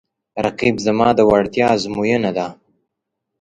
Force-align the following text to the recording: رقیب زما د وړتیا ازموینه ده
رقیب 0.45 0.75
زما 0.85 1.09
د 1.15 1.19
وړتیا 1.29 1.65
ازموینه 1.75 2.31
ده 2.37 2.47